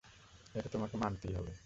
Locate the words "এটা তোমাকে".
0.55-0.95